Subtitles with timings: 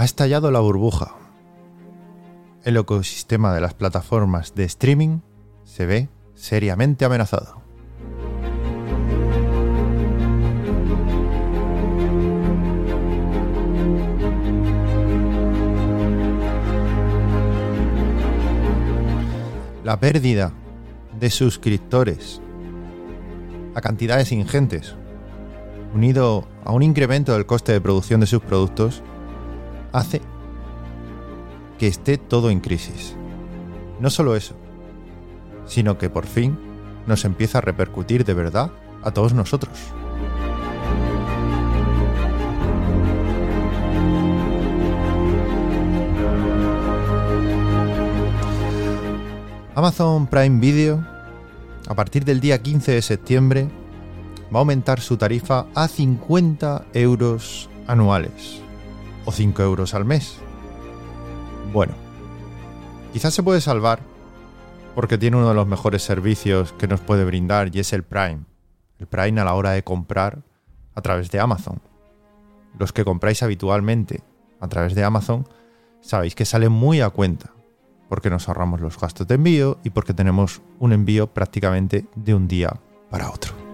[0.00, 1.14] Ha estallado la burbuja.
[2.64, 5.18] El ecosistema de las plataformas de streaming
[5.64, 7.60] se ve seriamente amenazado.
[19.84, 20.54] La pérdida
[21.18, 22.40] de suscriptores
[23.74, 24.94] a cantidades ingentes,
[25.94, 29.02] unido a un incremento del coste de producción de sus productos,
[29.92, 30.20] hace
[31.78, 33.16] que esté todo en crisis.
[34.00, 34.54] No solo eso,
[35.66, 36.58] sino que por fin
[37.06, 38.70] nos empieza a repercutir de verdad
[39.02, 39.78] a todos nosotros.
[49.74, 51.02] Amazon Prime Video,
[51.88, 53.68] a partir del día 15 de septiembre,
[54.52, 58.60] va a aumentar su tarifa a 50 euros anuales
[59.24, 60.38] o 5 euros al mes.
[61.72, 61.94] Bueno,
[63.12, 64.00] quizás se puede salvar
[64.94, 68.40] porque tiene uno de los mejores servicios que nos puede brindar y es el Prime.
[68.98, 70.42] El Prime a la hora de comprar
[70.94, 71.80] a través de Amazon.
[72.78, 74.22] Los que compráis habitualmente
[74.60, 75.46] a través de Amazon
[76.00, 77.52] sabéis que sale muy a cuenta
[78.08, 82.48] porque nos ahorramos los gastos de envío y porque tenemos un envío prácticamente de un
[82.48, 83.69] día para otro.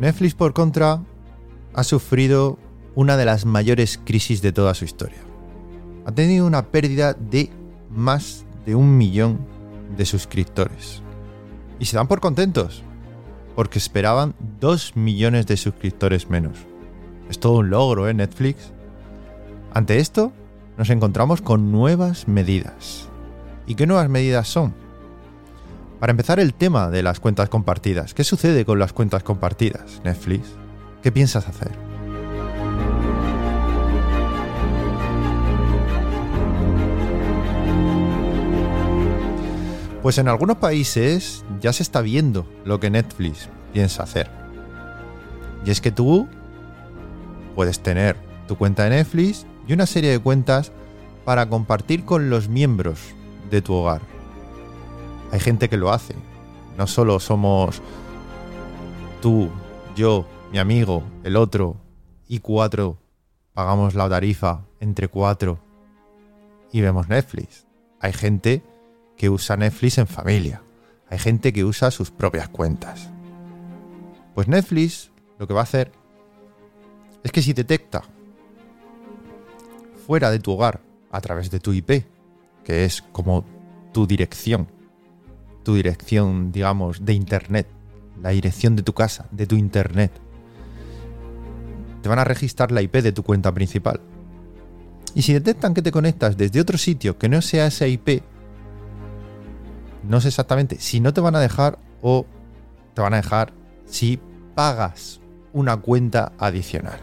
[0.00, 1.02] Netflix, por contra,
[1.74, 2.58] ha sufrido
[2.94, 5.18] una de las mayores crisis de toda su historia.
[6.06, 7.50] Ha tenido una pérdida de
[7.90, 9.38] más de un millón
[9.96, 11.02] de suscriptores.
[11.78, 12.82] Y se dan por contentos,
[13.54, 16.58] porque esperaban dos millones de suscriptores menos.
[17.28, 18.14] Es todo un logro, ¿eh?
[18.14, 18.72] Netflix.
[19.72, 20.32] Ante esto,
[20.76, 23.08] nos encontramos con nuevas medidas.
[23.66, 24.74] ¿Y qué nuevas medidas son?
[25.98, 28.14] Para empezar, el tema de las cuentas compartidas.
[28.14, 30.46] ¿Qué sucede con las cuentas compartidas, Netflix?
[31.02, 31.72] ¿Qué piensas hacer?
[40.02, 44.30] Pues en algunos países ya se está viendo lo que Netflix piensa hacer.
[45.66, 46.28] Y es que tú
[47.56, 48.16] puedes tener
[48.46, 50.70] tu cuenta de Netflix y una serie de cuentas
[51.24, 53.00] para compartir con los miembros
[53.50, 54.17] de tu hogar.
[55.30, 56.14] Hay gente que lo hace.
[56.76, 57.82] No solo somos
[59.20, 59.50] tú,
[59.96, 61.76] yo, mi amigo, el otro
[62.26, 62.98] y cuatro.
[63.52, 65.58] Pagamos la tarifa entre cuatro
[66.72, 67.66] y vemos Netflix.
[68.00, 68.62] Hay gente
[69.16, 70.62] que usa Netflix en familia.
[71.10, 73.10] Hay gente que usa sus propias cuentas.
[74.34, 75.90] Pues Netflix lo que va a hacer
[77.24, 78.02] es que si detecta
[80.06, 80.80] fuera de tu hogar
[81.10, 82.04] a través de tu IP,
[82.64, 83.44] que es como
[83.92, 84.68] tu dirección,
[85.68, 87.66] tu dirección, digamos, de Internet,
[88.22, 90.10] la dirección de tu casa, de tu Internet.
[92.00, 94.00] Te van a registrar la IP de tu cuenta principal.
[95.14, 98.22] Y si detectan que te conectas desde otro sitio que no sea esa IP,
[100.04, 102.24] no sé exactamente si no te van a dejar o
[102.94, 103.52] te van a dejar
[103.84, 104.18] si
[104.54, 105.20] pagas
[105.52, 106.98] una cuenta adicional.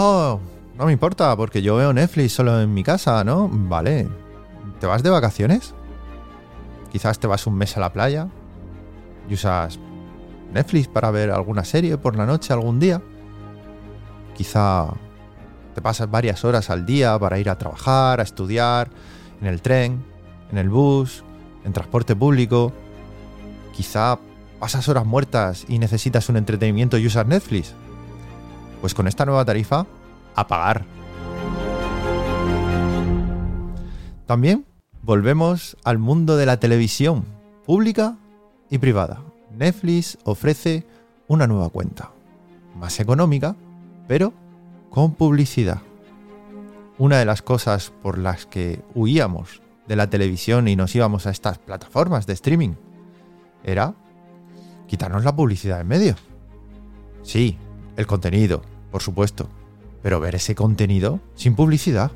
[0.00, 0.38] Oh,
[0.76, 3.48] no me importa, porque yo veo Netflix solo en mi casa, ¿no?
[3.50, 4.08] Vale.
[4.78, 5.74] ¿Te vas de vacaciones?
[6.92, 8.28] Quizás te vas un mes a la playa
[9.28, 9.80] y usas
[10.52, 13.02] Netflix para ver alguna serie por la noche algún día.
[14.36, 14.86] Quizá
[15.74, 18.90] te pasas varias horas al día para ir a trabajar, a estudiar,
[19.40, 20.04] en el tren,
[20.52, 21.24] en el bus,
[21.64, 22.72] en transporte público.
[23.74, 24.20] Quizá
[24.60, 27.74] pasas horas muertas y necesitas un entretenimiento y usas Netflix.
[28.80, 29.86] Pues con esta nueva tarifa,
[30.34, 30.84] a pagar.
[34.26, 34.66] También
[35.02, 37.24] volvemos al mundo de la televisión,
[37.64, 38.16] pública
[38.70, 39.22] y privada.
[39.56, 40.86] Netflix ofrece
[41.26, 42.12] una nueva cuenta,
[42.76, 43.56] más económica,
[44.06, 44.32] pero
[44.90, 45.80] con publicidad.
[46.98, 51.30] Una de las cosas por las que huíamos de la televisión y nos íbamos a
[51.30, 52.74] estas plataformas de streaming
[53.64, 53.94] era
[54.86, 56.16] quitarnos la publicidad en medio.
[57.22, 57.58] Sí,
[57.98, 58.62] el contenido,
[58.92, 59.48] por supuesto,
[60.02, 62.12] pero ver ese contenido sin publicidad.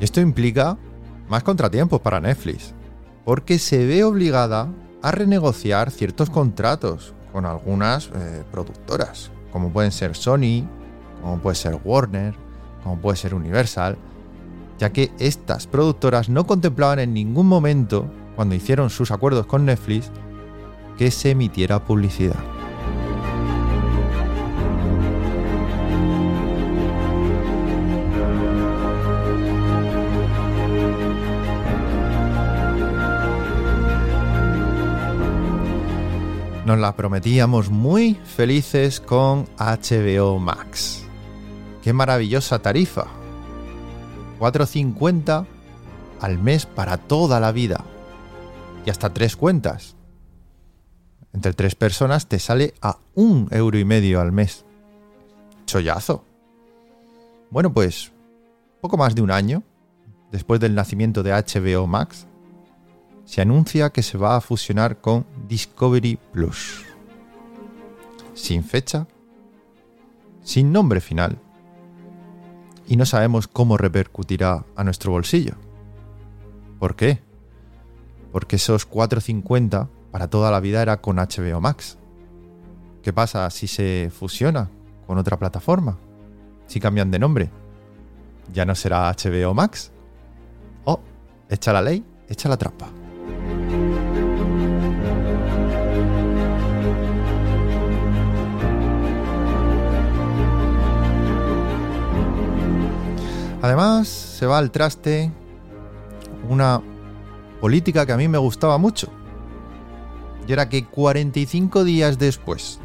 [0.00, 0.76] Esto implica
[1.26, 2.74] más contratiempos para Netflix,
[3.24, 4.68] porque se ve obligada
[5.00, 10.68] a renegociar ciertos contratos con algunas eh, productoras, como pueden ser Sony,
[11.22, 12.34] como puede ser Warner,
[12.82, 13.96] como puede ser Universal,
[14.78, 20.10] ya que estas productoras no contemplaban en ningún momento, cuando hicieron sus acuerdos con Netflix,
[20.98, 22.38] que se emitiera publicidad.
[36.64, 41.04] Nos la prometíamos muy felices con HBO Max.
[41.82, 43.23] ¡Qué maravillosa tarifa!
[44.44, 45.46] 4.50
[46.20, 47.82] al mes para toda la vida.
[48.84, 49.96] Y hasta tres cuentas.
[51.32, 54.66] Entre tres personas te sale a un euro y medio al mes.
[55.64, 56.24] Chollazo.
[57.50, 58.12] Bueno, pues
[58.82, 59.62] poco más de un año
[60.30, 62.26] después del nacimiento de HBO Max,
[63.24, 66.84] se anuncia que se va a fusionar con Discovery Plus.
[68.34, 69.06] Sin fecha,
[70.42, 71.38] sin nombre final,
[72.86, 75.54] y no sabemos cómo repercutirá a nuestro bolsillo.
[76.78, 77.20] ¿Por qué?
[78.32, 81.98] Porque esos 4.50 para toda la vida era con HBO Max.
[83.02, 84.70] ¿Qué pasa si se fusiona
[85.06, 85.98] con otra plataforma?
[86.66, 87.50] Si cambian de nombre.
[88.52, 89.90] ¿Ya no será HBO Max?
[90.84, 91.00] Oh,
[91.48, 93.03] echa la ley, echa la trampa.
[103.64, 105.32] Además, se va al traste
[106.50, 106.82] una
[107.62, 109.08] política que a mí me gustaba mucho.
[110.46, 112.78] Y era que 45 días después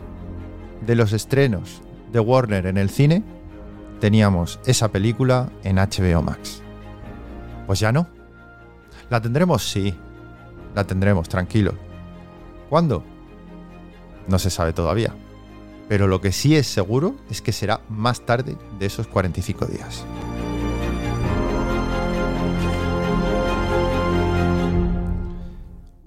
[0.87, 1.81] de los estrenos
[2.13, 3.25] de Warner en el cine,
[3.99, 6.61] teníamos esa película en HBO Max.
[7.67, 8.07] Pues ya no.
[9.09, 9.69] ¿La tendremos?
[9.69, 9.93] Sí.
[10.75, 11.73] La tendremos, tranquilo.
[12.69, 13.03] ¿Cuándo?
[14.29, 15.13] No se sabe todavía.
[15.89, 20.05] Pero lo que sí es seguro es que será más tarde de esos 45 días.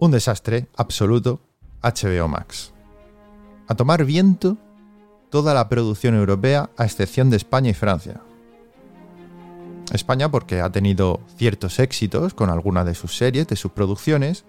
[0.02, 1.40] Un desastre absoluto
[1.81, 2.72] HBO Max.
[3.69, 4.56] A tomar viento
[5.31, 8.20] toda la producción europea a excepción de España y Francia.
[9.93, 14.44] España porque ha tenido ciertos éxitos con alguna de sus series, de sus producciones,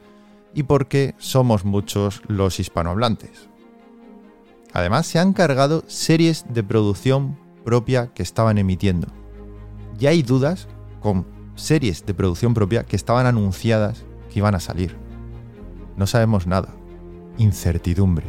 [0.55, 3.47] y porque somos muchos los hispanohablantes.
[4.73, 9.07] Además, se han cargado series de producción propia que estaban emitiendo.
[9.99, 10.67] Y hay dudas
[10.99, 15.02] con series de producción propia que estaban anunciadas que iban a salir.
[15.97, 16.69] No sabemos nada.
[17.37, 18.25] Incertidumbre.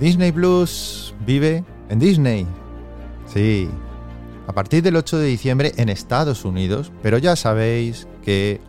[0.00, 2.46] Disney Plus vive en Disney.
[3.26, 3.68] Sí,
[4.46, 8.06] a partir del 8 de diciembre en Estados Unidos, pero ya sabéis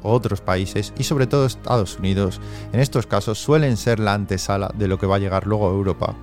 [0.01, 2.39] otros países y sobre todo Estados Unidos
[2.71, 5.73] en estos casos suelen ser la antesala de lo que va a llegar luego a
[5.73, 6.15] Europa.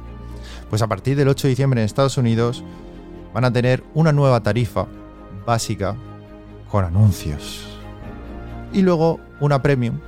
[0.71, 2.65] Pues a partir del 8 de diciembre en Estados Unidos
[3.35, 4.87] van a tener una nueva tarifa
[5.45, 5.97] básica
[6.71, 7.67] con anuncios.
[8.73, 9.99] Y luego una premium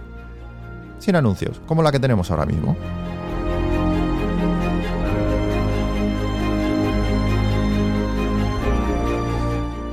[0.99, 2.77] sin anuncios, como la que tenemos ahora mismo.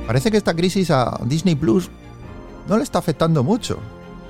[0.06, 1.90] Parece que esta crisis a Disney Plus
[2.68, 3.78] no le está afectando mucho.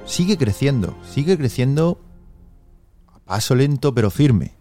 [0.04, 1.98] Sigue creciendo, sigue creciendo
[3.08, 4.54] a paso lento pero firme.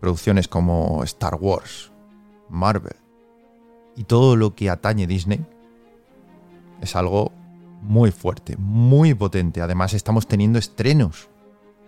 [0.00, 1.90] Producciones como Star Wars,
[2.48, 2.96] Marvel
[3.96, 5.44] y todo lo que atañe Disney
[6.80, 7.32] es algo
[7.82, 9.60] muy fuerte, muy potente.
[9.60, 11.28] Además estamos teniendo estrenos,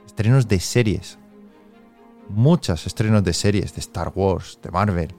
[0.06, 1.18] estrenos de series.
[2.28, 5.14] Muchos estrenos de series de Star Wars, de Marvel.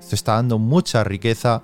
[0.00, 1.62] Esto está dando mucha riqueza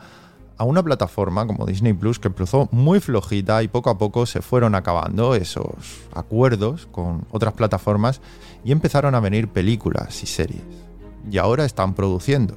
[0.62, 4.42] a una plataforma como Disney Plus que empezó muy flojita y poco a poco se
[4.42, 5.74] fueron acabando esos
[6.14, 8.20] acuerdos con otras plataformas
[8.62, 10.62] y empezaron a venir películas y series.
[11.28, 12.54] Y ahora están produciendo.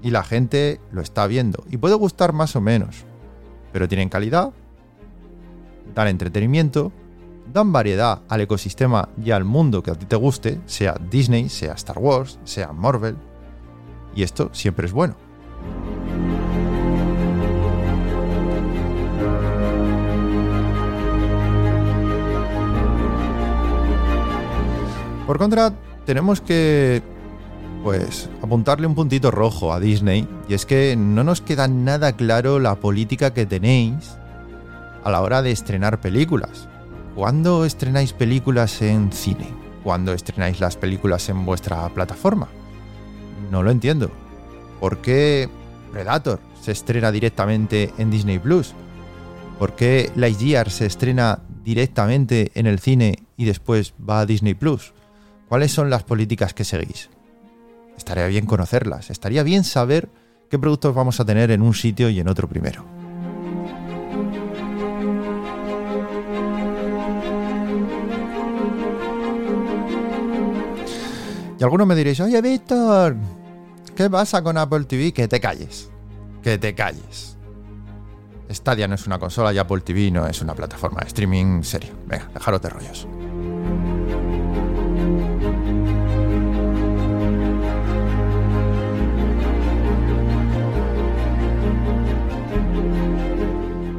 [0.00, 1.64] Y la gente lo está viendo.
[1.68, 3.04] Y puede gustar más o menos.
[3.72, 4.52] Pero tienen calidad,
[5.92, 6.92] dan entretenimiento
[7.52, 11.72] dan variedad al ecosistema y al mundo que a ti te guste, sea Disney, sea
[11.72, 13.16] Star Wars, sea Marvel.
[14.14, 15.16] Y esto siempre es bueno.
[25.30, 25.72] Por contra,
[26.06, 27.04] tenemos que
[27.84, 32.58] pues apuntarle un puntito rojo a Disney y es que no nos queda nada claro
[32.58, 34.16] la política que tenéis
[35.04, 36.68] a la hora de estrenar películas.
[37.14, 39.46] ¿Cuándo estrenáis películas en cine?
[39.84, 42.48] ¿Cuándo estrenáis las películas en vuestra plataforma?
[43.52, 44.10] No lo entiendo.
[44.80, 45.48] ¿Por qué
[45.92, 48.74] Predator se estrena directamente en Disney Plus?
[49.60, 54.92] ¿Por qué Lightyear se estrena directamente en el cine y después va a Disney Plus?
[55.50, 57.10] ¿Cuáles son las políticas que seguís?
[57.96, 60.08] Estaría bien conocerlas, estaría bien saber
[60.48, 62.84] qué productos vamos a tener en un sitio y en otro primero.
[71.58, 73.16] Y algunos me diréis, oye Víctor,
[73.96, 75.12] ¿qué pasa con Apple TV?
[75.12, 75.90] Que te calles,
[76.44, 77.36] que te calles.
[78.48, 81.90] Stadia no es una consola y Apple TV no es una plataforma de streaming serio.
[82.06, 83.08] Venga, dejaros de rollos.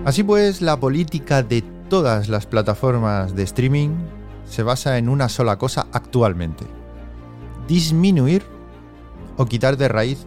[0.03, 3.89] Así pues, la política de todas las plataformas de streaming
[4.46, 6.65] se basa en una sola cosa actualmente.
[7.67, 8.43] Disminuir
[9.38, 10.25] o quitar de raíz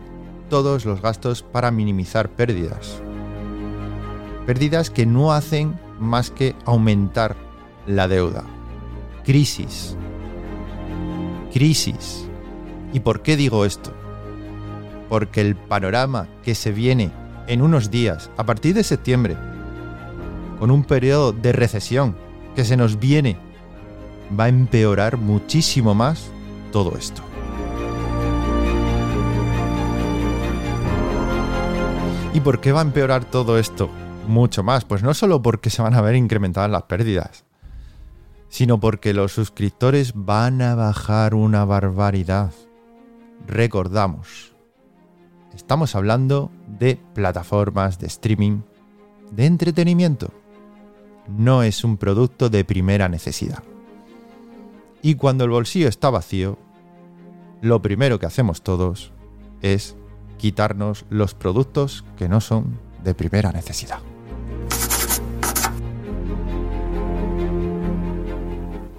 [0.48, 3.02] todos los gastos para minimizar pérdidas.
[4.46, 7.34] Pérdidas que no hacen más que aumentar
[7.88, 8.44] la deuda.
[9.24, 9.96] Crisis.
[11.52, 12.28] Crisis.
[12.92, 13.92] ¿Y por qué digo esto?
[15.08, 17.10] Porque el panorama que se viene
[17.48, 19.36] en unos días, a partir de septiembre,
[20.58, 22.16] con un periodo de recesión
[22.54, 23.36] que se nos viene,
[24.38, 26.30] va a empeorar muchísimo más
[26.72, 27.22] todo esto.
[32.32, 33.88] ¿Y por qué va a empeorar todo esto
[34.26, 34.84] mucho más?
[34.84, 37.44] Pues no solo porque se van a ver incrementadas las pérdidas,
[38.48, 42.52] sino porque los suscriptores van a bajar una barbaridad.
[43.46, 44.52] Recordamos,
[45.54, 48.62] estamos hablando de plataformas de streaming,
[49.30, 50.32] de entretenimiento
[51.28, 53.62] no es un producto de primera necesidad.
[55.02, 56.58] Y cuando el bolsillo está vacío,
[57.60, 59.12] lo primero que hacemos todos
[59.62, 59.96] es
[60.38, 64.00] quitarnos los productos que no son de primera necesidad.